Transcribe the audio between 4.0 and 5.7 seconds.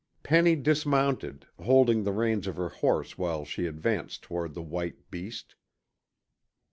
toward the white beast.